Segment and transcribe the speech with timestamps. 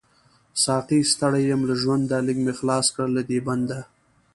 [0.63, 3.79] ساقۍ ستړی يم له ژونده، ليږ می خلاص کړه له دی بنده